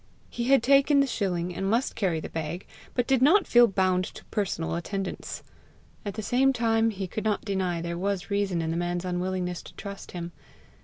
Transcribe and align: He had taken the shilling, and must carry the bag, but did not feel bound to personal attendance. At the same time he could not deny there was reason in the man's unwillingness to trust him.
He 0.31 0.45
had 0.45 0.63
taken 0.63 0.99
the 0.99 1.05
shilling, 1.05 1.53
and 1.53 1.69
must 1.69 1.95
carry 1.95 2.19
the 2.19 2.27
bag, 2.27 2.65
but 2.95 3.05
did 3.05 3.21
not 3.21 3.45
feel 3.45 3.67
bound 3.67 4.03
to 4.05 4.25
personal 4.31 4.73
attendance. 4.73 5.43
At 6.03 6.15
the 6.15 6.23
same 6.23 6.51
time 6.53 6.89
he 6.89 7.05
could 7.05 7.23
not 7.23 7.45
deny 7.45 7.83
there 7.83 7.99
was 7.99 8.31
reason 8.31 8.63
in 8.63 8.71
the 8.71 8.77
man's 8.77 9.05
unwillingness 9.05 9.61
to 9.61 9.75
trust 9.75 10.13
him. 10.13 10.31